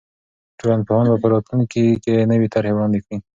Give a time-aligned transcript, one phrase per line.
[0.59, 3.17] ټولنپوهان به په راتلونکي کې نوې طرحې وړاندې کړي.